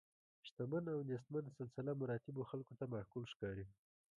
[0.47, 3.65] شتمن او نیستمن سلسله مراتبو خلکو ته معقول ښکاري.